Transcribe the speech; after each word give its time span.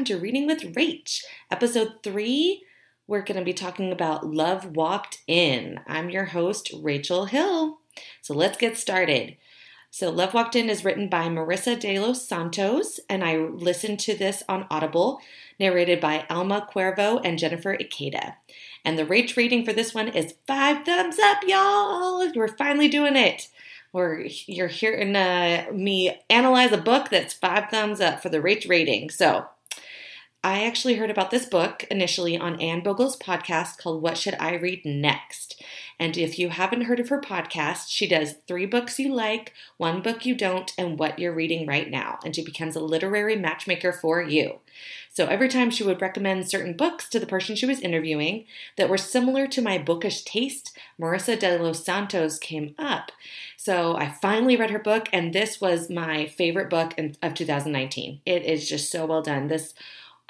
Welcome 0.00 0.16
to 0.16 0.22
Reading 0.22 0.46
with 0.46 0.74
Rach, 0.74 1.24
episode 1.50 1.96
three. 2.02 2.64
We're 3.06 3.20
going 3.20 3.38
to 3.38 3.44
be 3.44 3.52
talking 3.52 3.92
about 3.92 4.26
Love 4.26 4.74
Walked 4.74 5.18
In. 5.26 5.78
I'm 5.86 6.08
your 6.08 6.24
host, 6.24 6.72
Rachel 6.80 7.26
Hill. 7.26 7.80
So 8.22 8.32
let's 8.32 8.56
get 8.56 8.78
started. 8.78 9.36
So, 9.90 10.08
Love 10.08 10.32
Walked 10.32 10.56
In 10.56 10.70
is 10.70 10.86
written 10.86 11.10
by 11.10 11.28
Marissa 11.28 11.78
de 11.78 11.98
los 11.98 12.26
Santos, 12.26 12.98
and 13.10 13.22
I 13.22 13.36
listened 13.36 14.00
to 14.00 14.16
this 14.16 14.42
on 14.48 14.66
Audible, 14.70 15.20
narrated 15.58 16.00
by 16.00 16.24
Alma 16.30 16.66
Cuervo 16.72 17.20
and 17.22 17.38
Jennifer 17.38 17.76
Ikeda. 17.76 18.36
And 18.86 18.98
the 18.98 19.04
Rach 19.04 19.36
rating 19.36 19.66
for 19.66 19.74
this 19.74 19.92
one 19.92 20.08
is 20.08 20.36
five 20.46 20.86
thumbs 20.86 21.18
up, 21.18 21.42
y'all. 21.46 22.26
We're 22.34 22.56
finally 22.56 22.88
doing 22.88 23.16
it. 23.16 23.48
Or 23.92 24.24
you're 24.46 24.68
hearing 24.68 25.14
uh, 25.14 25.66
me 25.74 26.18
analyze 26.30 26.72
a 26.72 26.78
book 26.78 27.10
that's 27.10 27.34
five 27.34 27.68
thumbs 27.70 28.00
up 28.00 28.22
for 28.22 28.30
the 28.30 28.38
Rach 28.38 28.66
rating. 28.66 29.10
So, 29.10 29.44
I 30.42 30.64
actually 30.64 30.94
heard 30.94 31.10
about 31.10 31.30
this 31.30 31.44
book 31.44 31.84
initially 31.90 32.38
on 32.38 32.58
Anne 32.62 32.82
Bogel's 32.82 33.18
podcast 33.18 33.76
called 33.76 34.00
What 34.00 34.16
Should 34.16 34.36
I 34.40 34.54
Read 34.54 34.86
Next? 34.86 35.62
And 35.98 36.16
if 36.16 36.38
you 36.38 36.48
haven't 36.48 36.84
heard 36.84 36.98
of 36.98 37.10
her 37.10 37.20
podcast, 37.20 37.90
she 37.90 38.08
does 38.08 38.36
three 38.48 38.64
books 38.64 38.98
you 38.98 39.12
like, 39.12 39.52
one 39.76 40.00
book 40.00 40.24
you 40.24 40.34
don't, 40.34 40.72
and 40.78 40.98
what 40.98 41.18
you're 41.18 41.34
reading 41.34 41.66
right 41.66 41.90
now. 41.90 42.20
And 42.24 42.34
she 42.34 42.42
becomes 42.42 42.74
a 42.74 42.80
literary 42.80 43.36
matchmaker 43.36 43.92
for 43.92 44.22
you. 44.22 44.60
So 45.12 45.26
every 45.26 45.48
time 45.48 45.70
she 45.70 45.84
would 45.84 46.00
recommend 46.00 46.48
certain 46.48 46.74
books 46.74 47.06
to 47.10 47.20
the 47.20 47.26
person 47.26 47.54
she 47.54 47.66
was 47.66 47.80
interviewing 47.80 48.46
that 48.78 48.88
were 48.88 48.96
similar 48.96 49.46
to 49.48 49.60
my 49.60 49.76
bookish 49.76 50.22
taste, 50.22 50.74
Marissa 50.98 51.38
de 51.38 51.58
los 51.58 51.84
Santos 51.84 52.38
came 52.38 52.74
up. 52.78 53.12
So 53.58 53.94
I 53.94 54.08
finally 54.08 54.56
read 54.56 54.70
her 54.70 54.78
book, 54.78 55.10
and 55.12 55.34
this 55.34 55.60
was 55.60 55.90
my 55.90 56.24
favorite 56.24 56.70
book 56.70 56.94
of 57.20 57.34
2019. 57.34 58.22
It 58.24 58.44
is 58.44 58.66
just 58.66 58.90
so 58.90 59.04
well 59.04 59.20
done. 59.20 59.48
This 59.48 59.74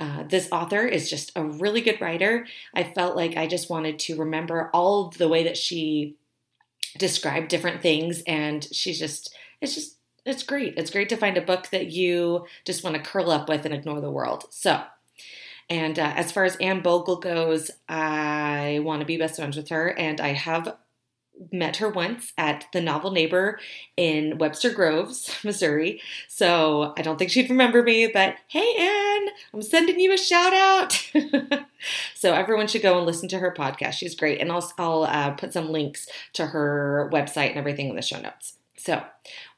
uh, 0.01 0.23
this 0.23 0.49
author 0.51 0.85
is 0.87 1.11
just 1.11 1.31
a 1.37 1.45
really 1.45 1.83
good 1.83 2.01
writer. 2.01 2.47
I 2.75 2.85
felt 2.85 3.17
like 3.17 3.37
I 3.37 3.47
just 3.47 3.69
wanted 3.69 3.99
to 4.01 4.17
remember 4.17 4.71
all 4.73 5.11
the 5.11 5.29
way 5.29 5.45
that 5.45 5.59
she 5.59 6.17
described 6.99 7.49
different 7.49 7.83
things, 7.83 8.23
and 8.27 8.67
she's 8.73 8.99
just, 8.99 9.35
it's 9.61 9.75
just, 9.75 9.99
it's 10.25 10.43
great. 10.43 10.75
It's 10.79 10.91
great 10.91 11.11
to 11.11 11.17
find 11.17 11.37
a 11.37 11.43
book 11.43 11.69
that 11.71 11.93
you 11.93 12.47
just 12.65 12.83
want 12.83 12.97
to 12.97 13.03
curl 13.03 13.31
up 13.31 13.49
with 13.49 13.65
and 13.65 13.75
ignore 13.75 14.01
the 14.01 14.11
world. 14.11 14.45
So, 14.51 14.83
and 15.69 15.99
uh, 15.99 16.13
as 16.17 16.33
far 16.33 16.45
as 16.45 16.57
Anne 16.57 16.83
Bogel 16.83 17.21
goes, 17.21 17.71
I 17.89 18.81
want 18.83 19.01
to 19.01 19.07
be 19.07 19.19
best 19.19 19.37
friends 19.37 19.57
with 19.57 19.69
her, 19.69 19.97
and 19.99 20.21
I 20.21 20.33
have 20.33 20.77
met 21.53 21.77
her 21.77 21.89
once 21.89 22.33
at 22.37 22.67
the 22.73 22.81
Novel 22.81 23.11
Neighbor 23.11 23.59
in 23.97 24.39
Webster 24.39 24.71
Groves, 24.71 25.37
Missouri. 25.45 26.01
So 26.29 26.93
I 26.97 27.03
don't 27.03 27.19
think 27.19 27.31
she'd 27.31 27.51
remember 27.51 27.83
me, 27.83 28.07
but 28.07 28.37
hey, 28.49 28.75
Anne, 28.79 29.29
I'm 29.53 29.63
sending 29.63 29.99
you 29.99 30.13
a 30.13 30.19
shout 30.19 30.53
out. 30.53 31.11
so 32.15 32.35
everyone 32.35 32.69
should 32.69 32.83
go 32.83 32.97
and 32.97 33.07
listen 33.07 33.29
to 33.31 33.39
her 33.39 33.55
podcast. 33.57 33.95
She's 33.95 34.15
great. 34.15 34.41
And 34.41 34.53
I'll, 34.53 34.73
I'll 34.79 35.03
uh, 35.05 35.31
put 35.33 35.53
some 35.53 35.71
links 35.71 36.09
to 36.35 36.47
her 36.47 37.09
website 37.13 37.51
and 37.51 37.59
everything 37.59 37.89
in 37.89 37.97
the 37.97 38.03
show 38.03 38.21
notes. 38.21 38.57
So, 38.77 39.03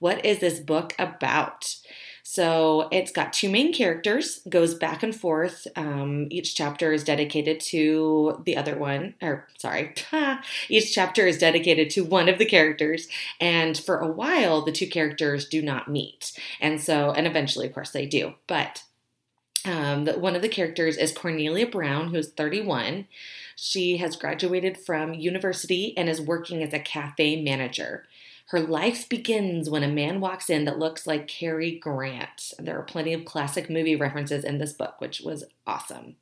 what 0.01 0.25
is 0.25 0.41
this 0.41 0.59
book 0.59 0.95
about? 0.99 1.77
So 2.25 2.89
it's 2.93 3.11
got 3.11 3.33
two 3.33 3.51
main 3.51 3.73
characters, 3.73 4.41
goes 4.49 4.75
back 4.75 5.03
and 5.03 5.15
forth. 5.15 5.67
Um, 5.75 6.29
each 6.31 6.55
chapter 6.55 6.93
is 6.93 7.03
dedicated 7.03 7.61
to 7.61 8.41
the 8.45 8.57
other 8.57 8.77
one, 8.77 9.15
or 9.21 9.49
sorry, 9.59 9.95
each 10.69 10.95
chapter 10.95 11.27
is 11.27 11.39
dedicated 11.39 11.91
to 11.91 12.05
one 12.05 12.29
of 12.29 12.39
the 12.39 12.47
characters. 12.47 13.09
And 13.41 13.77
for 13.77 13.99
a 13.99 14.07
while, 14.07 14.63
the 14.63 14.73
two 14.73 14.87
characters 14.87 15.49
do 15.49 15.63
not 15.63 15.89
meet. 15.91 16.33
And 16.61 16.81
so, 16.81 17.11
and 17.11 17.27
eventually, 17.27 17.67
of 17.67 17.75
course, 17.75 17.91
they 17.91 18.07
do. 18.07 18.35
But 18.47 18.85
um, 19.65 20.07
one 20.07 20.37
of 20.37 20.43
the 20.43 20.49
characters 20.49 20.97
is 20.97 21.13
Cornelia 21.13 21.67
Brown, 21.67 22.09
who's 22.09 22.31
31. 22.31 23.07
She 23.57 23.99
has 23.99 24.17
graduated 24.17 24.79
from 24.79 25.15
university 25.15 25.97
and 25.97 26.09
is 26.09 26.21
working 26.21 26.63
as 26.63 26.73
a 26.73 26.79
cafe 26.79 27.41
manager. 27.43 28.05
Her 28.49 28.61
life 28.61 29.09
begins 29.09 29.71
when 29.71 29.83
a 29.83 29.89
man 29.89 30.21
walks 30.21 30.51
in 30.51 30.65
that 30.67 30.79
looks 30.79 31.07
like 31.07 31.27
Cary 31.27 31.79
Grant. 31.79 32.53
There 32.59 32.79
are 32.79 32.83
plenty 32.83 33.13
of 33.13 33.25
classic 33.25 33.71
movie 33.71 33.97
references 33.97 34.45
in 34.45 34.59
this 34.59 34.73
book, 34.73 35.01
which 35.01 35.21
was 35.21 35.45
awesome. 35.67 36.17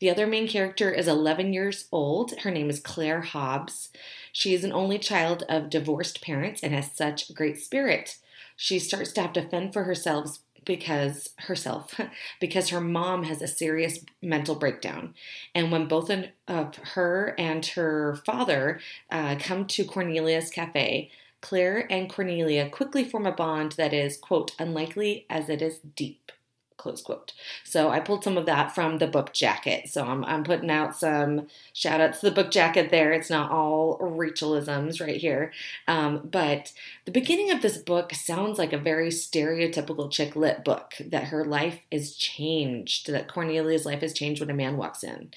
The 0.00 0.10
other 0.10 0.26
main 0.26 0.48
character 0.48 0.90
is 0.90 1.06
11 1.06 1.52
years 1.52 1.86
old. 1.92 2.32
Her 2.40 2.50
name 2.50 2.68
is 2.68 2.80
Claire 2.80 3.20
Hobbs. 3.20 3.90
She 4.32 4.52
is 4.52 4.64
an 4.64 4.72
only 4.72 4.98
child 4.98 5.44
of 5.48 5.70
divorced 5.70 6.20
parents 6.20 6.62
and 6.64 6.74
has 6.74 6.90
such 6.92 7.32
great 7.34 7.60
spirit. 7.60 8.16
She 8.56 8.80
starts 8.80 9.12
to 9.12 9.22
have 9.22 9.32
to 9.34 9.48
fend 9.48 9.72
for 9.72 9.84
herself 9.84 10.38
because 10.64 11.30
herself 11.38 12.00
because 12.40 12.70
her 12.70 12.80
mom 12.80 13.24
has 13.24 13.42
a 13.42 13.48
serious 13.48 14.00
mental 14.20 14.54
breakdown 14.54 15.14
and 15.54 15.72
when 15.72 15.86
both 15.86 16.10
of 16.48 16.76
her 16.76 17.34
and 17.38 17.66
her 17.66 18.16
father 18.26 18.80
uh, 19.10 19.36
come 19.40 19.66
to 19.66 19.84
cornelia's 19.84 20.50
cafe 20.50 21.10
Claire 21.42 21.86
and 21.92 22.08
Cornelia 22.08 22.70
quickly 22.70 23.04
form 23.04 23.26
a 23.26 23.32
bond 23.32 23.72
that 23.72 23.92
is, 23.92 24.16
quote, 24.16 24.52
unlikely 24.58 25.26
as 25.28 25.50
it 25.50 25.60
is 25.60 25.80
deep, 25.96 26.32
close 26.76 27.02
quote. 27.02 27.32
So 27.64 27.90
I 27.90 28.00
pulled 28.00 28.24
some 28.24 28.38
of 28.38 28.46
that 28.46 28.74
from 28.74 28.98
the 28.98 29.06
book 29.06 29.32
jacket. 29.32 29.88
So 29.88 30.04
I'm, 30.04 30.24
I'm 30.24 30.44
putting 30.44 30.70
out 30.70 30.96
some 30.96 31.48
shout 31.72 32.00
outs 32.00 32.20
to 32.20 32.30
the 32.30 32.34
book 32.34 32.50
jacket 32.50 32.90
there. 32.90 33.12
It's 33.12 33.28
not 33.28 33.50
all 33.50 33.98
Rachelisms 33.98 35.00
right 35.00 35.16
here. 35.16 35.52
Um, 35.86 36.28
but 36.30 36.72
the 37.04 37.12
beginning 37.12 37.50
of 37.50 37.60
this 37.60 37.76
book 37.76 38.14
sounds 38.14 38.58
like 38.58 38.72
a 38.72 38.78
very 38.78 39.08
stereotypical 39.08 40.10
chick 40.10 40.34
lit 40.36 40.64
book 40.64 40.94
that 41.04 41.24
her 41.24 41.44
life 41.44 41.80
is 41.90 42.16
changed, 42.16 43.10
that 43.10 43.28
Cornelia's 43.28 43.84
life 43.84 44.00
has 44.00 44.12
changed 44.12 44.40
when 44.40 44.50
a 44.50 44.54
man 44.54 44.76
walks 44.76 45.02
in. 45.04 45.32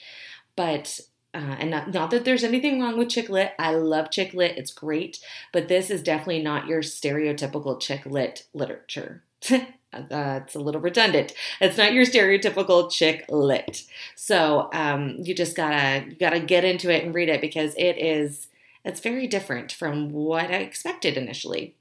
But 0.56 1.02
uh, 1.36 1.58
and 1.60 1.70
not, 1.70 1.92
not, 1.92 2.12
that 2.12 2.24
there's 2.24 2.46
anything 2.46 2.82
wrong 2.82 2.98
with 2.98 3.10
chick 3.10 3.28
lit. 3.28 3.52
I 3.60 3.76
love 3.76 4.10
chick 4.10 4.34
lit. 4.34 4.58
It's 4.58 4.72
great. 4.72 5.20
But 5.52 5.68
this 5.68 5.90
is 5.90 6.02
definitely 6.02 6.42
not 6.42 6.68
your 6.68 6.82
stereotypical 6.82 7.80
chick 7.80 8.06
lit 8.06 8.48
literature. 8.54 9.22
uh, 9.52 9.60
it's 9.92 10.56
a 10.56 10.60
little 10.60 10.80
redundant. 10.80 11.34
It's 11.60 11.78
not 11.78 11.94
your 11.94 12.06
stereotypical 12.06 12.90
chick 12.90 13.26
lit. 13.28 13.84
So 14.16 14.70
um, 14.74 15.18
you 15.20 15.36
just 15.36 15.58
gotta 15.58 16.06
you 16.08 16.16
gotta 16.16 16.40
get 16.40 16.64
into 16.64 16.90
it 16.90 17.04
and 17.04 17.14
read 17.14 17.28
it 17.28 17.42
because 17.42 17.76
it 17.76 17.98
is 17.98 18.48
it's 18.86 19.02
very 19.02 19.28
different 19.28 19.74
from 19.74 20.12
what 20.12 20.52
I 20.52 20.58
expected 20.58 21.18
initially. 21.18 21.76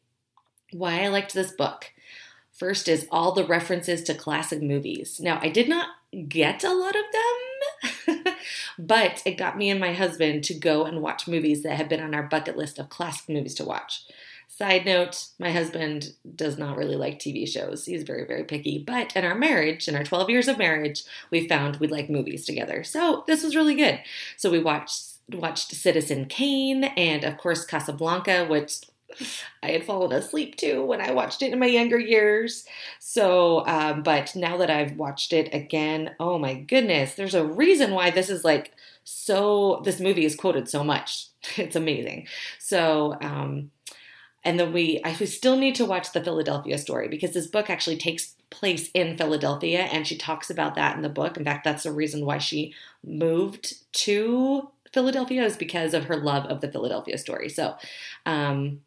Why 0.72 1.04
I 1.04 1.09
liked 1.09 1.32
this 1.32 1.53
book. 1.53 1.92
First 2.53 2.88
is 2.88 3.06
all 3.10 3.32
the 3.32 3.47
references 3.47 4.03
to 4.04 4.15
classic 4.15 4.62
movies. 4.62 5.21
Now 5.21 5.38
I 5.41 5.48
did 5.48 5.69
not 5.69 5.88
get 6.28 6.65
a 6.65 6.75
lot 6.75 6.97
of 6.97 7.04
them. 7.12 7.44
But 8.78 9.22
it 9.25 9.39
got 9.39 9.56
me 9.56 9.71
and 9.71 9.81
my 9.81 9.93
husband 9.93 10.45
to 10.45 10.55
go 10.55 10.84
and 10.84 11.00
watch 11.00 11.28
movies 11.28 11.62
that 11.62 11.77
had 11.77 11.89
been 11.89 12.03
on 12.03 12.15
our 12.15 12.25
bucket 12.25 12.56
list 12.56 12.78
of 12.78 12.89
classic 12.89 13.28
movies 13.28 13.55
to 13.56 13.65
watch. 13.65 14.05
Side 14.49 14.84
note, 14.84 15.27
my 15.39 15.50
husband 15.50 16.12
does 16.37 16.59
not 16.59 16.77
really 16.77 16.95
like 16.97 17.19
TV 17.19 17.49
shows. 17.49 17.87
He's 17.87 18.05
very, 18.05 18.25
very 18.25 18.45
picky. 18.45 18.78
But 18.78 19.17
in 19.17 19.25
our 19.25 19.34
marriage, 19.34 19.89
in 19.89 19.97
our 19.97 20.05
12 20.05 20.31
years 20.31 20.49
of 20.49 20.59
marriage, 20.59 21.03
we 21.31 21.49
found 21.49 21.77
we 21.77 21.89
like 21.89 22.09
movies 22.09 22.45
together. 22.45 22.84
So 22.84 23.25
this 23.27 23.43
was 23.43 23.56
really 23.56 23.75
good. 23.75 24.01
So 24.37 24.51
we 24.51 24.62
watched 24.62 25.15
watched 25.33 25.75
Citizen 25.75 26.27
Kane 26.27 26.84
and 26.84 27.25
of 27.25 27.39
course 27.39 27.65
Casablanca, 27.65 28.45
which 28.45 28.83
I 29.62 29.71
had 29.71 29.84
fallen 29.84 30.12
asleep 30.12 30.56
too 30.56 30.84
when 30.84 31.01
I 31.01 31.12
watched 31.12 31.42
it 31.42 31.53
in 31.53 31.59
my 31.59 31.66
younger 31.66 31.98
years. 31.98 32.65
So, 32.98 33.66
um, 33.66 34.03
but 34.03 34.34
now 34.34 34.56
that 34.59 34.71
I've 34.71 34.97
watched 34.97 35.33
it 35.33 35.54
again, 35.54 36.15
oh 36.18 36.39
my 36.39 36.54
goodness, 36.54 37.15
there's 37.15 37.34
a 37.34 37.47
reason 37.47 37.92
why 37.92 38.10
this 38.10 38.28
is 38.28 38.45
like 38.45 38.72
so, 39.04 39.83
this 39.84 40.01
movie 40.01 40.24
is 40.24 40.36
quoted 40.36 40.68
so 40.68 40.83
much. 40.83 41.28
It's 41.56 41.77
amazing. 41.77 42.27
So, 42.59 43.18
um, 43.21 43.71
and 44.45 44.59
then 44.59 44.72
we, 44.72 45.01
I 45.04 45.12
still 45.12 45.57
need 45.57 45.74
to 45.77 45.84
watch 45.84 46.12
the 46.12 46.24
Philadelphia 46.24 46.78
story 46.78 47.09
because 47.09 47.33
this 47.33 47.47
book 47.47 47.68
actually 47.68 47.97
takes 47.97 48.34
place 48.50 48.91
in 48.95 49.16
Philadelphia 49.16 49.80
and 49.80 50.07
she 50.07 50.16
talks 50.16 50.48
about 50.50 50.74
that 50.74 50.97
in 50.97 51.03
the 51.03 51.09
book. 51.09 51.36
In 51.36 51.45
fact, 51.45 51.65
that's 51.65 51.83
the 51.83 51.92
reason 51.92 52.24
why 52.24 52.39
she 52.39 52.74
moved 53.04 53.74
to 53.92 54.71
Philadelphia 54.92 55.45
is 55.45 55.57
because 55.57 55.92
of 55.92 56.04
her 56.04 56.16
love 56.16 56.47
of 56.47 56.60
the 56.60 56.71
Philadelphia 56.71 57.18
story. 57.18 57.48
So, 57.48 57.74
um, 58.27 58.80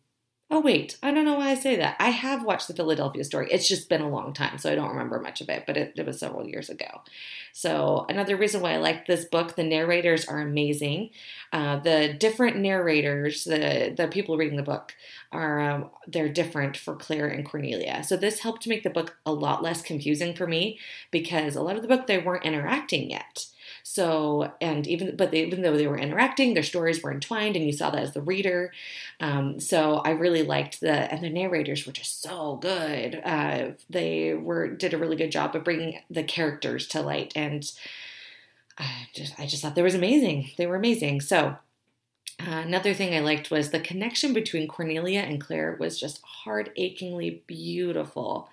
Oh, 0.50 0.62
wait, 0.62 0.98
I 1.04 1.12
don't 1.12 1.26
know 1.26 1.34
why 1.34 1.50
I 1.50 1.56
say 1.56 1.76
that. 1.76 1.98
I 2.00 2.10
have 2.10 2.46
watched 2.46 2.70
the 2.70 2.74
Philadelphia 2.74 3.26
story. 3.26 3.50
It's 3.52 3.68
just 3.68 3.90
been 3.90 4.00
a 4.00 4.10
long 4.10 4.32
time, 4.32 4.58
so 4.58 4.72
I 4.72 4.76
don't 4.76 4.92
remember 4.92 5.20
much 5.20 5.42
of 5.42 5.50
it, 5.50 5.66
but 5.68 5.76
it, 5.76 5.92
it 5.98 6.06
was 6.06 6.20
several 6.22 6.48
years 6.48 6.70
ago. 6.70 7.02
So, 7.52 8.06
another 8.08 8.38
reason 8.38 8.62
why 8.62 8.72
I 8.72 8.78
like 8.78 9.08
this 9.08 9.26
book, 9.26 9.56
the 9.58 9.66
narrators 9.66 10.24
are 10.26 10.40
amazing. 10.40 11.10
Uh, 11.52 11.80
the 11.80 12.14
different 12.14 12.56
narrators, 12.56 13.44
the, 13.44 13.94
the 13.96 14.08
people 14.08 14.38
reading 14.38 14.56
the 14.56 14.64
book, 14.64 14.96
are 15.34 15.60
um, 15.60 15.90
they're 16.08 16.30
different 16.30 16.78
for 16.78 16.96
Claire 16.96 17.28
and 17.28 17.46
Cornelia. 17.46 18.02
So, 18.06 18.16
this 18.16 18.40
helped 18.40 18.66
make 18.68 18.84
the 18.84 18.90
book 18.90 19.18
a 19.26 19.34
lot 19.34 19.62
less 19.62 19.82
confusing 19.82 20.34
for 20.34 20.48
me 20.48 20.80
because 21.12 21.58
a 21.58 21.62
lot 21.62 21.76
of 21.76 21.82
the 21.82 21.90
book 21.90 22.08
they 22.08 22.20
weren't 22.20 22.46
interacting 22.46 23.10
yet. 23.12 23.48
So, 23.90 24.52
and 24.60 24.86
even 24.86 25.16
but 25.16 25.32
they, 25.32 25.46
even 25.46 25.62
though 25.62 25.78
they 25.78 25.88
were 25.88 25.98
interacting, 25.98 26.54
their 26.54 26.62
stories 26.62 27.02
were 27.02 27.12
entwined, 27.12 27.56
and 27.56 27.66
you 27.66 27.72
saw 27.72 27.90
that 27.90 28.04
as 28.04 28.14
the 28.14 28.22
reader. 28.22 28.74
Um, 29.22 29.62
so 29.62 30.02
I 30.04 30.10
really 30.10 30.44
liked 30.44 30.82
the 30.82 30.92
and 30.92 31.24
the 31.24 31.30
narrators 31.30 31.88
were 31.88 31.94
just 31.94 32.22
so 32.22 32.58
good. 32.58 33.22
Uh, 33.24 33.70
they 33.90 34.34
were 34.34 34.68
did 34.68 34.94
a 34.94 34.98
really 34.98 35.16
good 35.16 35.32
job 35.32 35.56
of 35.56 35.64
bringing 35.64 36.00
the 36.10 36.24
characters 36.24 36.86
to 36.90 37.02
light, 37.02 37.32
and 37.34 37.72
I 38.78 39.08
just 39.14 39.40
I 39.40 39.48
just 39.48 39.62
thought 39.64 39.76
they 39.76 39.82
was 39.82 39.96
amazing. 39.96 40.52
They 40.58 40.68
were 40.68 40.76
amazing. 40.76 41.22
So. 41.22 41.56
Uh, 42.40 42.62
another 42.64 42.94
thing 42.94 43.16
I 43.16 43.20
liked 43.22 43.50
was 43.50 43.72
the 43.72 43.80
connection 43.80 44.32
between 44.32 44.68
Cornelia 44.68 45.22
and 45.22 45.42
Claire 45.42 45.76
was 45.80 46.00
just 46.00 46.22
heart 46.22 46.70
achingly 46.76 47.42
beautiful 47.48 48.48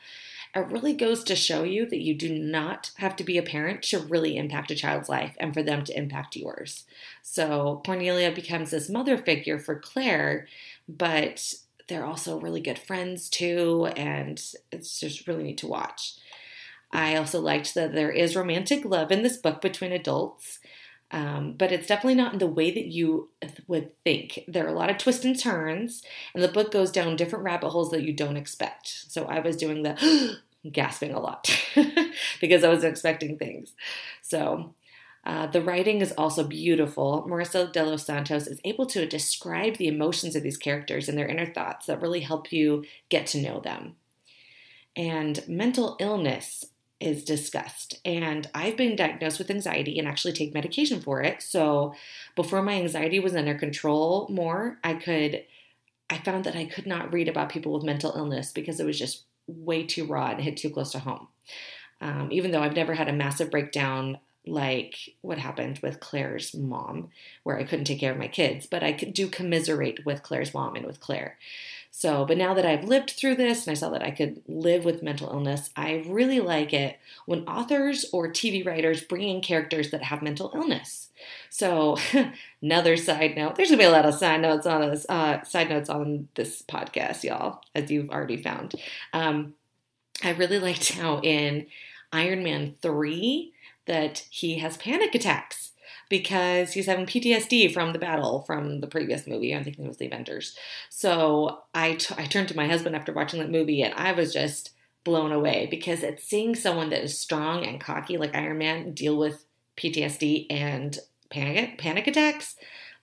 it 0.54 0.70
really 0.70 0.94
goes 0.94 1.24
to 1.24 1.34
show 1.34 1.64
you 1.64 1.84
that 1.86 2.00
you 2.00 2.14
do 2.14 2.32
not 2.32 2.92
have 2.96 3.16
to 3.16 3.24
be 3.24 3.38
a 3.38 3.42
parent 3.42 3.82
to 3.82 3.98
really 3.98 4.36
impact 4.36 4.70
a 4.70 4.76
child's 4.76 5.08
life 5.08 5.34
and 5.40 5.52
for 5.52 5.62
them 5.62 5.82
to 5.84 5.98
impact 5.98 6.36
yours. 6.36 6.84
So 7.22 7.82
Cornelia 7.84 8.30
becomes 8.30 8.70
this 8.70 8.88
mother 8.88 9.18
figure 9.18 9.58
for 9.58 9.78
Claire, 9.78 10.46
but 10.88 11.54
they're 11.88 12.04
also 12.04 12.38
really 12.38 12.60
good 12.60 12.78
friends 12.78 13.28
too, 13.28 13.86
and 13.96 14.40
it's 14.70 15.00
just 15.00 15.26
really 15.26 15.42
neat 15.42 15.58
to 15.58 15.66
watch. 15.66 16.14
I 16.92 17.16
also 17.16 17.40
liked 17.40 17.74
that 17.74 17.92
there 17.92 18.12
is 18.12 18.36
romantic 18.36 18.84
love 18.84 19.10
in 19.10 19.22
this 19.22 19.36
book 19.36 19.60
between 19.60 19.92
adults. 19.92 20.60
Um, 21.10 21.54
but 21.56 21.70
it's 21.70 21.86
definitely 21.86 22.16
not 22.16 22.32
in 22.32 22.38
the 22.40 22.46
way 22.46 22.72
that 22.72 22.86
you 22.86 23.28
would 23.68 23.92
think. 24.02 24.40
There 24.48 24.64
are 24.64 24.70
a 24.70 24.76
lot 24.76 24.90
of 24.90 24.98
twists 24.98 25.24
and 25.24 25.38
turns, 25.38 26.02
and 26.34 26.42
the 26.42 26.48
book 26.48 26.72
goes 26.72 26.90
down 26.90 27.14
different 27.14 27.44
rabbit 27.44 27.68
holes 27.68 27.90
that 27.90 28.02
you 28.02 28.12
don't 28.12 28.36
expect. 28.36 28.88
So 29.08 29.26
I 29.26 29.38
was 29.38 29.56
doing 29.56 29.82
the 29.82 30.38
gasping 30.70 31.12
a 31.12 31.20
lot 31.20 31.50
because 32.40 32.64
I 32.64 32.68
was 32.68 32.84
expecting 32.84 33.38
things. 33.38 33.72
So 34.22 34.74
uh, 35.24 35.46
the 35.46 35.62
writing 35.62 36.00
is 36.00 36.12
also 36.12 36.44
beautiful. 36.44 37.26
Marissa 37.28 37.72
de 37.72 37.84
los 37.84 38.04
Santos 38.04 38.46
is 38.46 38.60
able 38.64 38.86
to 38.86 39.06
describe 39.06 39.76
the 39.76 39.88
emotions 39.88 40.36
of 40.36 40.42
these 40.42 40.58
characters 40.58 41.08
and 41.08 41.16
their 41.16 41.26
inner 41.26 41.52
thoughts 41.52 41.86
that 41.86 42.02
really 42.02 42.20
help 42.20 42.52
you 42.52 42.84
get 43.08 43.26
to 43.28 43.40
know 43.40 43.60
them. 43.60 43.96
And 44.96 45.46
mental 45.48 45.96
illness 45.98 46.66
is 47.00 47.24
discussed. 47.24 48.00
And 48.04 48.48
I've 48.54 48.76
been 48.76 48.96
diagnosed 48.96 49.38
with 49.38 49.50
anxiety 49.50 49.98
and 49.98 50.06
actually 50.06 50.32
take 50.32 50.54
medication 50.54 51.00
for 51.00 51.22
it. 51.22 51.42
So 51.42 51.94
before 52.36 52.62
my 52.62 52.74
anxiety 52.74 53.18
was 53.18 53.34
under 53.34 53.54
control 53.54 54.28
more, 54.30 54.78
I 54.84 54.94
could, 54.94 55.44
I 56.08 56.18
found 56.18 56.44
that 56.44 56.56
I 56.56 56.66
could 56.66 56.86
not 56.86 57.12
read 57.12 57.28
about 57.28 57.48
people 57.48 57.72
with 57.72 57.82
mental 57.82 58.12
illness 58.14 58.52
because 58.52 58.78
it 58.78 58.86
was 58.86 58.98
just 58.98 59.24
way 59.46 59.84
too 59.84 60.06
raw 60.06 60.30
and 60.30 60.40
hit 60.40 60.56
too 60.56 60.70
close 60.70 60.92
to 60.92 60.98
home. 60.98 61.28
Um, 62.00 62.28
even 62.32 62.50
though 62.50 62.62
I've 62.62 62.76
never 62.76 62.94
had 62.94 63.08
a 63.08 63.12
massive 63.12 63.50
breakdown 63.50 64.18
like 64.46 64.96
what 65.22 65.38
happened 65.38 65.78
with 65.82 66.00
Claire's 66.00 66.54
mom, 66.54 67.08
where 67.44 67.58
I 67.58 67.64
couldn't 67.64 67.86
take 67.86 68.00
care 68.00 68.12
of 68.12 68.18
my 68.18 68.28
kids, 68.28 68.66
but 68.66 68.82
I 68.82 68.92
do 68.92 69.28
commiserate 69.28 70.04
with 70.04 70.22
Claire's 70.22 70.52
mom 70.52 70.76
and 70.76 70.86
with 70.86 71.00
Claire. 71.00 71.38
So, 71.96 72.24
but 72.24 72.36
now 72.36 72.54
that 72.54 72.66
I've 72.66 72.82
lived 72.82 73.12
through 73.12 73.36
this 73.36 73.64
and 73.64 73.70
I 73.70 73.78
saw 73.78 73.88
that 73.90 74.02
I 74.02 74.10
could 74.10 74.42
live 74.48 74.84
with 74.84 75.00
mental 75.00 75.30
illness, 75.30 75.70
I 75.76 76.02
really 76.08 76.40
like 76.40 76.72
it 76.72 76.98
when 77.24 77.46
authors 77.46 78.04
or 78.12 78.26
TV 78.26 78.66
writers 78.66 79.04
bring 79.04 79.28
in 79.28 79.40
characters 79.40 79.92
that 79.92 80.02
have 80.02 80.20
mental 80.20 80.50
illness. 80.56 81.10
So, 81.50 81.96
another 82.60 82.96
side 82.96 83.36
note, 83.36 83.54
there's 83.54 83.70
gonna 83.70 83.78
be 83.78 83.84
a 83.84 83.92
lot 83.92 84.06
of 84.06 84.14
side 84.14 84.40
notes 84.40 84.66
on 84.66 84.80
this, 84.90 85.06
uh, 85.08 85.44
side 85.44 85.70
notes 85.70 85.88
on 85.88 86.26
this 86.34 86.62
podcast, 86.62 87.22
y'all, 87.22 87.62
as 87.76 87.92
you've 87.92 88.10
already 88.10 88.38
found. 88.38 88.74
Um, 89.12 89.54
I 90.24 90.30
really 90.30 90.58
liked 90.68 90.94
how 90.94 91.20
in 91.20 91.68
Iron 92.12 92.42
Man 92.42 92.74
3 92.82 93.52
that 93.86 94.26
he 94.30 94.58
has 94.58 94.76
panic 94.78 95.14
attacks 95.14 95.70
because 96.08 96.72
he's 96.72 96.86
having 96.86 97.06
PTSD 97.06 97.72
from 97.72 97.92
the 97.92 97.98
battle 97.98 98.42
from 98.42 98.80
the 98.80 98.86
previous 98.86 99.26
movie. 99.26 99.54
I 99.54 99.62
think 99.62 99.78
it 99.78 99.86
was 99.86 99.96
The 99.96 100.06
Avengers. 100.06 100.56
So 100.90 101.62
I, 101.74 101.94
t- 101.94 102.14
I 102.16 102.26
turned 102.26 102.48
to 102.48 102.56
my 102.56 102.66
husband 102.66 102.96
after 102.96 103.12
watching 103.12 103.40
that 103.40 103.50
movie 103.50 103.82
and 103.82 103.94
I 103.94 104.12
was 104.12 104.32
just 104.32 104.70
blown 105.04 105.32
away 105.32 105.68
because 105.70 106.02
it's 106.02 106.24
seeing 106.24 106.54
someone 106.54 106.90
that 106.90 107.04
is 107.04 107.18
strong 107.18 107.64
and 107.64 107.80
cocky 107.80 108.16
like 108.16 108.34
Iron 108.34 108.58
Man 108.58 108.92
deal 108.92 109.16
with 109.16 109.44
PTSD 109.76 110.46
and 110.50 110.98
panic 111.30 111.78
panic 111.78 112.06
attacks. 112.06 112.56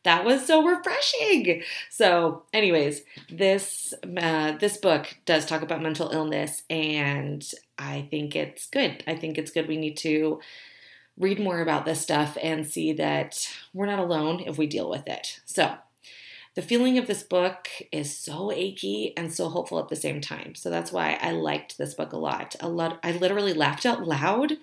That 0.04 0.26
was 0.26 0.48
so 0.48 0.66
refreshing. 0.66 1.62
So, 1.92 2.44
anyways, 2.54 3.02
this 3.30 3.94
uh, 4.18 4.54
this 4.54 4.78
book 4.78 5.16
does 5.26 5.46
talk 5.46 5.62
about 5.62 5.84
mental 5.84 6.10
illness, 6.10 6.64
and 6.72 7.46
I 7.78 8.08
think 8.10 8.36
it's 8.36 8.66
good. 8.68 9.04
I 9.06 9.16
think 9.16 9.38
it's 9.38 9.52
good. 9.52 9.68
We 9.68 9.78
need 9.78 9.98
to 9.98 10.40
read 11.18 11.40
more 11.40 11.62
about 11.62 11.86
this 11.86 12.02
stuff 12.02 12.38
and 12.42 12.66
see 12.68 12.94
that 12.94 13.48
we're 13.74 13.86
not 13.86 14.00
alone 14.00 14.44
if 14.46 14.58
we 14.58 14.68
deal 14.68 14.90
with 14.90 15.08
it. 15.08 15.40
So, 15.46 15.76
the 16.54 16.62
feeling 16.62 16.98
of 16.98 17.08
this 17.08 17.24
book 17.24 17.70
is 17.94 18.18
so 18.18 18.52
achy 18.52 19.14
and 19.16 19.34
so 19.34 19.48
hopeful 19.48 19.80
at 19.80 19.88
the 19.88 19.96
same 19.96 20.20
time. 20.20 20.54
So 20.54 20.70
that's 20.70 20.92
why 20.92 21.18
I 21.22 21.32
liked 21.32 21.78
this 21.78 21.94
book 21.94 22.12
a 22.12 22.18
lot. 22.18 22.58
A 22.60 22.68
lot 22.68 23.00
I 23.04 23.14
literally 23.14 23.54
laughed 23.54 23.86
out 23.86 24.06
loud 24.06 24.58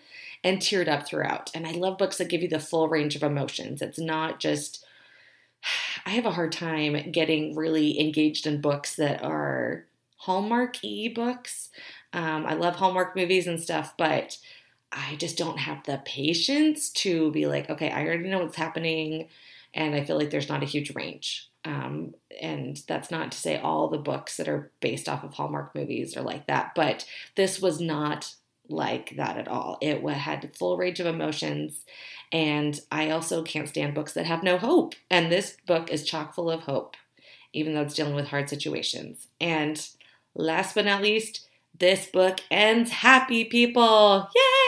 and 0.45 0.59
teared 0.59 0.89
up 0.89 1.07
throughout. 1.07 1.51
And 1.55 1.67
I 1.67 1.73
love 1.73 1.97
books 1.97 2.19
that 2.19 2.29
give 2.29 2.43
you 2.43 2.49
the 2.49 2.61
full 2.61 2.89
range 2.89 3.17
of 3.17 3.23
emotions. 3.23 3.81
It's 3.81 3.99
not 3.99 4.39
just 4.39 4.85
I 6.05 6.11
have 6.11 6.27
a 6.27 6.31
hard 6.31 6.53
time 6.53 7.11
getting 7.11 7.57
really 7.57 7.99
engaged 7.99 8.47
in 8.47 8.61
books 8.61 8.97
that 8.97 9.23
are 9.23 9.87
Hallmark 10.19 10.85
e 10.85 11.09
books. 11.09 11.71
Um, 12.13 12.47
I 12.47 12.55
love 12.55 12.77
Hallmark 12.77 13.17
movies 13.17 13.47
and 13.47 13.61
stuff, 13.61 13.95
but 13.97 14.39
I 14.93 15.17
just 15.17 15.37
don't 15.37 15.59
have 15.59 15.85
the 15.85 16.01
patience 16.05 16.91
to 16.91 17.31
be 17.33 17.47
like, 17.47 17.69
okay, 17.69 17.91
I 17.91 18.05
already 18.07 18.29
know 18.29 18.41
what's 18.41 18.57
happening, 18.57 19.29
and 19.75 19.95
I 19.95 20.05
feel 20.05 20.17
like 20.17 20.31
there's 20.31 20.49
not 20.49 20.63
a 20.63 20.67
huge 20.67 20.95
range. 20.95 21.51
Um, 21.65 22.15
and 22.41 22.81
that's 22.89 23.11
not 23.11 23.33
to 23.33 23.39
say 23.39 23.59
all 23.59 23.89
the 23.89 23.99
books 23.99 24.37
that 24.37 24.49
are 24.49 24.71
based 24.81 25.09
off 25.09 25.25
of 25.25 25.35
Hallmark 25.35 25.75
movies 25.75 26.17
are 26.17 26.23
like 26.23 26.47
that, 26.47 26.73
but 26.75 27.05
this 27.37 27.61
was 27.61 27.81
not 27.81 28.35
like 28.71 29.17
that 29.17 29.37
at 29.37 29.49
all. 29.49 29.79
It 29.81 30.03
had 30.09 30.57
full 30.57 30.77
range 30.77 31.01
of 31.01 31.07
emotions, 31.07 31.85
and 32.33 32.81
I 32.91 33.11
also 33.11 33.43
can't 33.43 33.69
stand 33.69 33.95
books 33.95 34.13
that 34.15 34.27
have 34.27 34.43
no 34.43 34.57
hope. 34.57 34.95
And 35.11 35.31
this 35.31 35.57
book 35.67 35.91
is 35.91 36.05
chock 36.05 36.35
full 36.35 36.51
of 36.51 36.61
hope, 36.63 36.97
even 37.53 37.75
though 37.75 37.83
it's 37.83 37.95
dealing 37.95 38.15
with 38.15 38.29
hard 38.29 38.49
situations. 38.49 39.29
And 39.41 39.87
last 40.35 40.75
but 40.75 40.87
not 40.87 41.03
least, 41.03 41.47
this 41.79 42.07
book 42.07 42.41
ends 42.51 42.91
happy, 42.91 43.45
people. 43.45 44.29
Yay! 44.35 44.68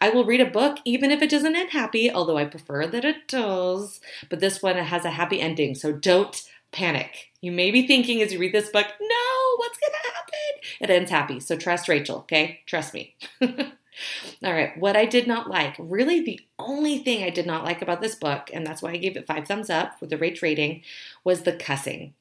I 0.00 0.10
will 0.10 0.24
read 0.24 0.40
a 0.40 0.46
book 0.46 0.78
even 0.84 1.10
if 1.10 1.22
it 1.22 1.30
doesn't 1.30 1.56
end 1.56 1.70
happy, 1.70 2.10
although 2.10 2.38
I 2.38 2.44
prefer 2.44 2.86
that 2.86 3.04
it 3.04 3.28
does. 3.28 4.00
But 4.28 4.40
this 4.40 4.62
one 4.62 4.76
has 4.76 5.04
a 5.04 5.10
happy 5.10 5.40
ending, 5.40 5.74
so 5.74 5.92
don't 5.92 6.42
panic. 6.72 7.30
You 7.40 7.52
may 7.52 7.70
be 7.70 7.86
thinking 7.86 8.22
as 8.22 8.32
you 8.32 8.38
read 8.38 8.52
this 8.52 8.70
book, 8.70 8.86
no, 9.00 9.56
what's 9.56 9.78
going 9.78 9.92
to 9.92 10.12
happen? 10.14 10.30
It 10.80 10.90
ends 10.90 11.10
happy, 11.10 11.40
so 11.40 11.56
trust 11.56 11.88
Rachel, 11.88 12.18
okay? 12.18 12.60
Trust 12.66 12.94
me. 12.94 13.16
All 14.44 14.52
right, 14.52 14.78
what 14.78 14.96
I 14.96 15.04
did 15.04 15.26
not 15.26 15.50
like, 15.50 15.74
really 15.78 16.20
the 16.20 16.40
only 16.58 16.98
thing 16.98 17.22
I 17.22 17.30
did 17.30 17.46
not 17.46 17.64
like 17.64 17.82
about 17.82 18.00
this 18.00 18.14
book, 18.14 18.50
and 18.52 18.66
that's 18.66 18.82
why 18.82 18.92
I 18.92 18.96
gave 18.96 19.16
it 19.16 19.26
five 19.26 19.46
thumbs 19.46 19.68
up 19.68 20.00
with 20.00 20.10
the 20.10 20.16
Rach 20.16 20.42
rating, 20.42 20.82
was 21.24 21.42
the 21.42 21.52
cussing. 21.52 22.14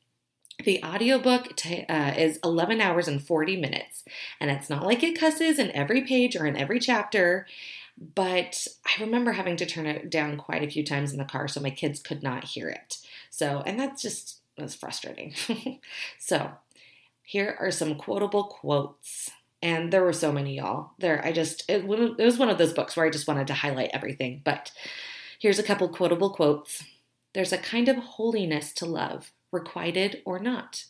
The 0.63 0.83
audiobook 0.83 1.55
t- 1.55 1.85
uh, 1.87 2.13
is 2.17 2.39
11 2.43 2.81
hours 2.81 3.07
and 3.07 3.21
40 3.21 3.57
minutes, 3.57 4.03
and 4.39 4.51
it's 4.51 4.69
not 4.69 4.85
like 4.85 5.03
it 5.03 5.17
cusses 5.17 5.57
in 5.57 5.71
every 5.71 6.01
page 6.01 6.35
or 6.35 6.45
in 6.45 6.57
every 6.57 6.79
chapter, 6.79 7.47
but 7.97 8.67
I 8.85 9.01
remember 9.01 9.33
having 9.33 9.55
to 9.57 9.65
turn 9.65 9.85
it 9.85 10.09
down 10.09 10.37
quite 10.37 10.63
a 10.63 10.69
few 10.69 10.83
times 10.83 11.11
in 11.11 11.17
the 11.17 11.25
car 11.25 11.47
so 11.47 11.61
my 11.61 11.69
kids 11.69 12.01
could 12.01 12.23
not 12.23 12.43
hear 12.43 12.69
it. 12.69 12.97
So, 13.29 13.63
and 13.65 13.79
that's 13.79 14.01
just 14.01 14.39
was 14.57 14.75
frustrating. 14.75 15.33
so, 16.19 16.51
here 17.21 17.55
are 17.59 17.71
some 17.71 17.95
quotable 17.95 18.43
quotes. 18.43 19.31
And 19.61 19.91
there 19.91 20.03
were 20.03 20.13
so 20.13 20.31
many, 20.31 20.55
y'all. 20.55 20.91
There, 20.99 21.23
I 21.23 21.31
just, 21.31 21.69
it, 21.69 21.83
it 21.83 22.25
was 22.25 22.37
one 22.37 22.49
of 22.49 22.57
those 22.57 22.73
books 22.73 22.95
where 22.95 23.05
I 23.05 23.09
just 23.09 23.27
wanted 23.27 23.47
to 23.47 23.53
highlight 23.53 23.91
everything. 23.93 24.41
But 24.43 24.71
here's 25.37 25.59
a 25.59 25.63
couple 25.63 25.89
quotable 25.89 26.29
quotes. 26.29 26.83
There's 27.33 27.53
a 27.53 27.57
kind 27.57 27.87
of 27.89 27.97
holiness 27.97 28.73
to 28.73 28.85
love 28.85 29.31
requited 29.51 30.21
or 30.25 30.39
not. 30.39 30.85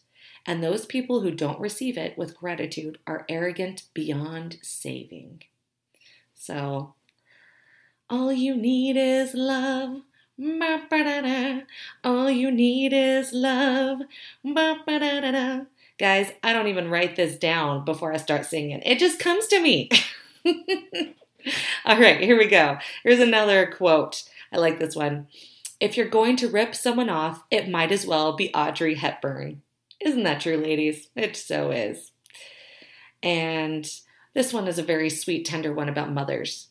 And 0.46 0.64
those 0.64 0.86
people 0.86 1.22
who 1.22 1.32
don't 1.32 1.60
receive 1.60 1.98
it 1.98 2.18
with 2.18 2.38
gratitude 2.38 2.98
are 3.06 3.26
arrogant 3.30 3.84
beyond 3.94 4.58
saving. 4.62 5.44
So, 6.34 6.96
all 8.10 8.32
you 8.32 8.56
need 8.56 8.98
is 8.98 9.34
love. 9.34 10.02
All 12.04 12.32
you 12.32 12.50
need 12.50 12.94
is 12.94 13.34
love. 13.34 14.00
Guys, 16.00 16.32
I 16.42 16.54
don't 16.54 16.68
even 16.68 16.90
write 16.90 17.18
this 17.18 17.38
down 17.38 17.84
before 17.84 18.14
I 18.14 18.18
start 18.18 18.46
singing. 18.46 18.82
It 18.86 19.00
just 19.00 19.20
comes 19.20 19.48
to 19.48 19.62
me. 19.62 19.90
All 21.86 22.00
right, 22.00 22.22
here 22.22 22.38
we 22.38 22.48
go. 22.48 22.78
Here's 23.04 23.20
another 23.20 23.68
quote. 23.68 24.24
I 24.54 24.58
like 24.58 24.80
this 24.80 24.96
one. 24.96 25.28
If 25.80 25.96
you're 25.96 26.10
going 26.10 26.36
to 26.38 26.50
rip 26.50 26.76
someone 26.76 27.10
off, 27.10 27.44
it 27.50 27.70
might 27.70 27.92
as 27.92 28.06
well 28.06 28.36
be 28.36 28.54
Audrey 28.54 28.96
Hepburn. 28.96 29.62
Isn't 30.00 30.24
that 30.24 30.42
true, 30.42 30.58
ladies? 30.58 31.10
It 31.16 31.36
so 31.36 31.72
is. 31.72 32.12
And 33.24 33.90
this 34.34 34.54
one 34.54 34.68
is 34.68 34.78
a 34.78 34.84
very 34.84 35.10
sweet, 35.10 35.46
tender 35.46 35.74
one 35.74 35.90
about 35.90 36.12
mothers. 36.12 36.68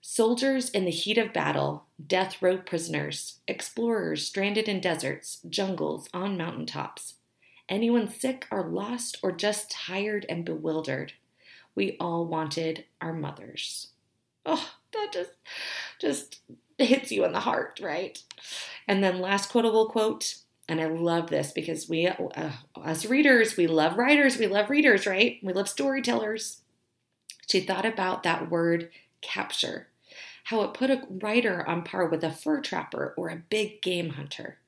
Soldiers 0.00 0.68
in 0.68 0.84
the 0.84 0.90
heat 0.90 1.16
of 1.16 1.32
battle, 1.32 1.86
death 2.06 2.42
row 2.42 2.58
prisoners, 2.58 3.40
explorers 3.48 4.26
stranded 4.26 4.68
in 4.68 4.80
deserts, 4.80 5.40
jungles, 5.48 6.08
on 6.12 6.36
mountaintops. 6.36 7.14
Anyone 7.68 8.10
sick 8.10 8.46
or 8.50 8.62
lost 8.62 9.18
or 9.22 9.32
just 9.32 9.70
tired 9.70 10.26
and 10.28 10.44
bewildered. 10.44 11.14
We 11.74 11.96
all 11.98 12.26
wanted 12.26 12.84
our 13.00 13.14
mothers. 13.14 13.88
Oh, 14.44 14.72
that 14.92 15.10
just 15.12 15.30
just 15.98 16.40
hits 16.84 17.10
you 17.10 17.24
in 17.24 17.32
the 17.32 17.40
heart, 17.40 17.80
right? 17.82 18.22
And 18.86 19.02
then 19.02 19.20
last 19.20 19.50
quotable 19.50 19.88
quote, 19.88 20.36
and 20.68 20.80
I 20.80 20.86
love 20.86 21.28
this 21.28 21.52
because 21.52 21.88
we 21.88 22.06
uh, 22.06 22.50
as 22.84 23.06
readers, 23.06 23.56
we 23.56 23.66
love 23.66 23.98
writers, 23.98 24.38
we 24.38 24.46
love 24.46 24.70
readers, 24.70 25.06
right? 25.06 25.38
We 25.42 25.52
love 25.52 25.68
storytellers. 25.68 26.62
She 27.48 27.60
thought 27.60 27.84
about 27.84 28.22
that 28.22 28.50
word 28.50 28.90
capture 29.20 29.88
how 30.44 30.62
it 30.62 30.74
put 30.74 30.90
a 30.90 31.02
writer 31.08 31.66
on 31.66 31.82
par 31.82 32.06
with 32.06 32.22
a 32.22 32.30
fur 32.30 32.60
trapper 32.60 33.14
or 33.16 33.28
a 33.28 33.42
big 33.48 33.80
game 33.80 34.10
hunter, 34.10 34.58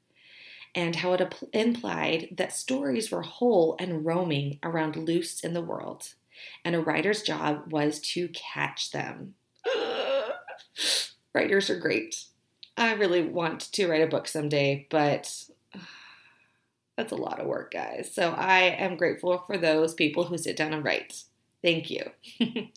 and 0.75 0.96
how 0.96 1.12
it 1.12 1.35
implied 1.52 2.28
that 2.32 2.52
stories 2.52 3.11
were 3.11 3.23
whole 3.23 3.76
and 3.78 4.04
roaming 4.04 4.58
around 4.62 4.96
loose 4.96 5.40
in 5.40 5.52
the 5.52 5.62
world, 5.62 6.14
and 6.64 6.75
a 6.75 6.80
writer's 6.80 7.23
job 7.23 7.70
was 7.70 8.00
to 8.00 8.28
catch 8.28 8.90
them. 8.90 9.35
Writers 11.37 11.69
are 11.69 11.78
great. 11.78 12.25
I 12.78 12.95
really 12.95 13.21
want 13.21 13.61
to 13.73 13.87
write 13.87 14.00
a 14.00 14.07
book 14.07 14.26
someday, 14.26 14.87
but 14.88 15.31
that's 16.97 17.12
a 17.12 17.16
lot 17.16 17.40
of 17.40 17.47
work, 17.47 17.75
guys. 17.75 18.11
So 18.11 18.31
I 18.31 18.61
am 18.61 18.97
grateful 18.97 19.45
for 19.47 19.59
those 19.59 19.93
people 19.93 20.25
who 20.25 20.38
sit 20.38 20.57
down 20.57 20.73
and 20.73 20.83
write. 20.83 21.25
Thank 21.62 21.90
you. 21.90 22.11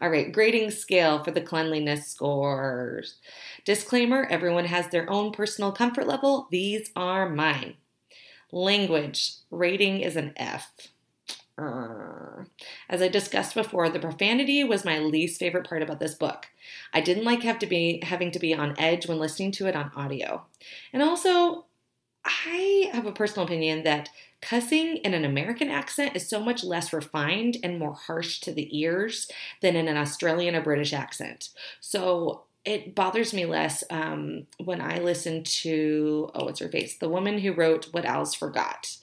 All 0.00 0.08
right, 0.08 0.32
grading 0.32 0.70
scale 0.70 1.22
for 1.22 1.32
the 1.32 1.42
cleanliness 1.42 2.06
scores. 2.06 3.16
Disclaimer 3.66 4.26
everyone 4.30 4.64
has 4.64 4.88
their 4.88 5.10
own 5.10 5.30
personal 5.30 5.70
comfort 5.70 6.06
level. 6.06 6.48
These 6.50 6.90
are 6.96 7.28
mine. 7.28 7.74
Language 8.50 9.34
rating 9.50 10.00
is 10.00 10.16
an 10.16 10.32
F. 10.34 10.72
Uh, 11.58 12.44
as 12.88 13.02
I 13.02 13.08
discussed 13.08 13.54
before, 13.54 13.88
the 13.88 13.98
profanity 13.98 14.62
was 14.62 14.84
my 14.84 14.98
least 14.98 15.40
favorite 15.40 15.68
part 15.68 15.82
about 15.82 15.98
this 15.98 16.14
book. 16.14 16.46
I 16.94 17.00
didn't 17.00 17.24
like 17.24 17.42
have 17.42 17.58
to 17.60 17.66
be 17.66 18.00
having 18.04 18.30
to 18.30 18.38
be 18.38 18.54
on 18.54 18.76
edge 18.78 19.08
when 19.08 19.18
listening 19.18 19.52
to 19.52 19.66
it 19.66 19.74
on 19.74 19.90
audio. 19.96 20.46
And 20.92 21.02
also, 21.02 21.66
I 22.24 22.90
have 22.92 23.06
a 23.06 23.12
personal 23.12 23.46
opinion 23.46 23.82
that 23.84 24.10
cussing 24.40 24.98
in 24.98 25.14
an 25.14 25.24
American 25.24 25.68
accent 25.68 26.14
is 26.14 26.28
so 26.28 26.40
much 26.40 26.62
less 26.62 26.92
refined 26.92 27.56
and 27.62 27.78
more 27.78 27.94
harsh 27.94 28.38
to 28.40 28.52
the 28.52 28.78
ears 28.78 29.28
than 29.60 29.74
in 29.74 29.88
an 29.88 29.96
Australian 29.96 30.54
or 30.54 30.62
British 30.62 30.92
accent. 30.92 31.48
So 31.80 32.44
it 32.64 32.94
bothers 32.94 33.32
me 33.32 33.46
less 33.46 33.82
um, 33.90 34.46
when 34.58 34.80
I 34.80 34.98
listen 34.98 35.42
to, 35.42 36.30
oh, 36.34 36.44
what's 36.44 36.60
her 36.60 36.68
face? 36.68 36.98
The 36.98 37.08
woman 37.08 37.38
who 37.38 37.52
wrote 37.52 37.88
What 37.92 38.04
Alice 38.04 38.34
Forgot. 38.34 38.98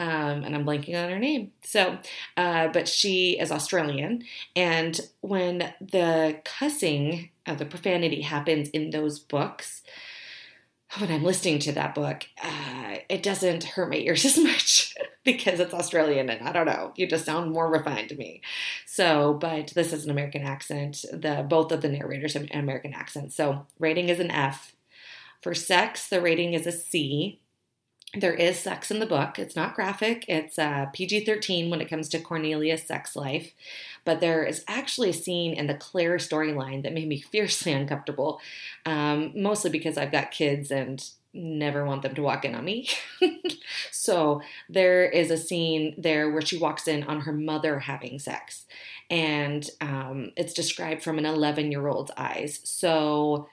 Um, 0.00 0.44
and 0.44 0.54
I'm 0.54 0.64
blanking 0.64 0.96
on 0.96 1.10
her 1.10 1.18
name. 1.18 1.52
So, 1.62 1.98
uh, 2.38 2.68
but 2.68 2.88
she 2.88 3.38
is 3.38 3.52
Australian. 3.52 4.24
And 4.56 4.98
when 5.20 5.74
the 5.78 6.40
cussing, 6.42 7.28
uh, 7.44 7.54
the 7.54 7.66
profanity 7.66 8.22
happens 8.22 8.70
in 8.70 8.90
those 8.90 9.18
books, 9.18 9.82
when 10.96 11.12
I'm 11.12 11.22
listening 11.22 11.58
to 11.60 11.72
that 11.72 11.94
book, 11.94 12.24
uh, 12.42 12.96
it 13.10 13.22
doesn't 13.22 13.62
hurt 13.62 13.90
my 13.90 13.96
ears 13.96 14.24
as 14.24 14.38
much 14.38 14.94
because 15.24 15.60
it's 15.60 15.74
Australian 15.74 16.30
and 16.30 16.48
I 16.48 16.52
don't 16.52 16.66
know, 16.66 16.92
you 16.96 17.06
just 17.06 17.26
sound 17.26 17.52
more 17.52 17.70
refined 17.70 18.08
to 18.08 18.16
me. 18.16 18.40
So, 18.86 19.34
but 19.34 19.68
this 19.74 19.92
is 19.92 20.04
an 20.04 20.10
American 20.10 20.42
accent. 20.42 21.04
The 21.12 21.44
both 21.46 21.72
of 21.72 21.82
the 21.82 21.90
narrators 21.90 22.32
have 22.32 22.44
an 22.50 22.58
American 22.58 22.94
accent. 22.94 23.34
So, 23.34 23.66
rating 23.78 24.08
is 24.08 24.18
an 24.18 24.30
F. 24.30 24.74
For 25.42 25.54
sex, 25.54 26.08
the 26.08 26.20
rating 26.20 26.54
is 26.54 26.66
a 26.66 26.72
C. 26.72 27.40
There 28.14 28.34
is 28.34 28.58
sex 28.58 28.90
in 28.90 28.98
the 28.98 29.06
book. 29.06 29.38
It's 29.38 29.54
not 29.54 29.76
graphic. 29.76 30.24
It's 30.26 30.58
uh, 30.58 30.86
PG 30.92 31.24
13 31.24 31.70
when 31.70 31.80
it 31.80 31.88
comes 31.88 32.08
to 32.08 32.18
Cornelia's 32.18 32.82
sex 32.82 33.14
life. 33.14 33.52
But 34.04 34.20
there 34.20 34.44
is 34.44 34.64
actually 34.66 35.10
a 35.10 35.14
scene 35.14 35.52
in 35.52 35.68
the 35.68 35.74
Claire 35.74 36.16
storyline 36.16 36.82
that 36.82 36.92
made 36.92 37.06
me 37.06 37.20
fiercely 37.32 37.72
uncomfortable, 37.72 38.40
um, 38.84 39.32
mostly 39.36 39.70
because 39.70 39.96
I've 39.96 40.10
got 40.10 40.32
kids 40.32 40.72
and 40.72 41.04
never 41.32 41.84
want 41.84 42.02
them 42.02 42.14
to 42.16 42.22
walk 42.22 42.44
in 42.44 42.56
on 42.56 42.64
me. 42.64 42.88
so 43.92 44.42
there 44.68 45.04
is 45.04 45.30
a 45.30 45.36
scene 45.36 45.94
there 45.96 46.30
where 46.30 46.42
she 46.42 46.58
walks 46.58 46.88
in 46.88 47.04
on 47.04 47.20
her 47.20 47.32
mother 47.32 47.78
having 47.78 48.18
sex. 48.18 48.66
And 49.08 49.68
um, 49.80 50.32
it's 50.36 50.52
described 50.52 51.04
from 51.04 51.18
an 51.18 51.26
11 51.26 51.70
year 51.70 51.86
old's 51.86 52.10
eyes. 52.16 52.60
So 52.64 53.48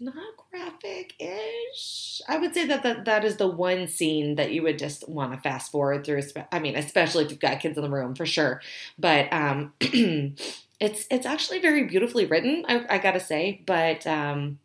not 0.00 0.36
graphic 0.50 1.14
ish. 1.18 2.22
I 2.28 2.38
would 2.38 2.54
say 2.54 2.66
that, 2.66 2.82
that 2.82 3.04
that 3.04 3.24
is 3.24 3.36
the 3.36 3.46
one 3.46 3.86
scene 3.86 4.36
that 4.36 4.52
you 4.52 4.62
would 4.62 4.78
just 4.78 5.08
want 5.08 5.32
to 5.32 5.40
fast 5.40 5.70
forward 5.70 6.04
through. 6.04 6.22
I 6.50 6.58
mean, 6.58 6.76
especially 6.76 7.24
if 7.24 7.30
you've 7.30 7.40
got 7.40 7.60
kids 7.60 7.76
in 7.76 7.84
the 7.84 7.90
room 7.90 8.14
for 8.14 8.26
sure. 8.26 8.62
But 8.98 9.32
um, 9.32 9.74
it's 9.80 11.06
it's 11.10 11.26
actually 11.26 11.60
very 11.60 11.84
beautifully 11.84 12.24
written. 12.24 12.64
I, 12.68 12.84
I 12.88 12.98
gotta 12.98 13.20
say, 13.20 13.62
but 13.66 14.06
um, 14.06 14.58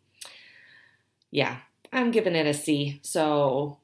yeah, 1.30 1.58
I'm 1.92 2.10
giving 2.10 2.34
it 2.34 2.46
a 2.46 2.54
C. 2.54 3.00
So 3.02 3.78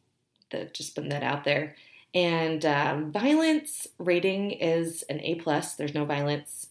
the, 0.51 0.71
just 0.73 0.95
putting 0.95 1.11
that 1.11 1.23
out 1.23 1.45
there. 1.45 1.77
And 2.15 2.65
um, 2.67 3.11
violence 3.11 3.87
rating 3.99 4.51
is 4.51 5.03
an 5.09 5.21
A 5.21 5.37
plus. 5.37 5.75
There's 5.75 5.95
no 5.95 6.05
violence 6.05 6.69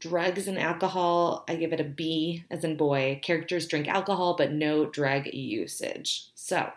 Drugs 0.00 0.46
and 0.48 0.58
alcohol, 0.58 1.44
I 1.48 1.56
give 1.56 1.72
it 1.72 1.80
a 1.80 1.84
B 1.84 2.44
as 2.50 2.64
in 2.64 2.76
boy. 2.76 3.20
Characters 3.22 3.66
drink 3.66 3.88
alcohol, 3.88 4.34
but 4.36 4.52
no 4.52 4.86
drug 4.86 5.26
usage. 5.26 6.26
So, 6.34 6.70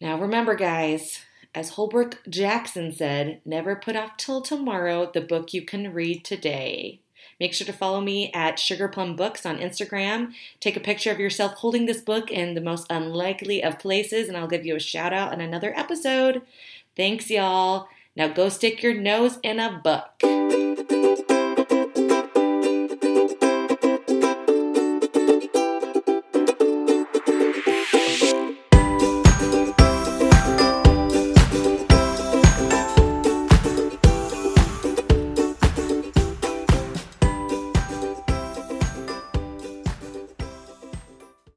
now 0.00 0.18
remember, 0.18 0.54
guys, 0.56 1.20
as 1.54 1.70
Holbrook 1.70 2.18
Jackson 2.28 2.92
said, 2.92 3.40
never 3.44 3.76
put 3.76 3.94
off 3.94 4.16
till 4.16 4.40
tomorrow 4.40 5.10
the 5.12 5.20
book 5.20 5.54
you 5.54 5.62
can 5.62 5.92
read 5.92 6.24
today. 6.24 7.00
Make 7.38 7.54
sure 7.54 7.66
to 7.66 7.72
follow 7.72 8.00
me 8.00 8.30
at 8.32 8.58
Sugar 8.58 8.88
Plum 8.88 9.16
Books 9.16 9.44
on 9.44 9.58
Instagram. 9.58 10.32
Take 10.60 10.76
a 10.76 10.80
picture 10.80 11.10
of 11.10 11.18
yourself 11.18 11.54
holding 11.54 11.86
this 11.86 12.00
book 12.00 12.30
in 12.30 12.54
the 12.54 12.60
most 12.60 12.86
unlikely 12.90 13.62
of 13.62 13.78
places, 13.78 14.28
and 14.28 14.36
I'll 14.36 14.46
give 14.46 14.64
you 14.64 14.76
a 14.76 14.80
shout 14.80 15.12
out 15.12 15.32
in 15.32 15.40
another 15.40 15.76
episode. 15.76 16.42
Thanks, 16.96 17.30
y'all. 17.30 17.88
Now 18.14 18.28
go 18.28 18.48
stick 18.48 18.82
your 18.82 18.94
nose 18.94 19.38
in 19.42 19.58
a 19.58 19.80
book. 19.82 20.91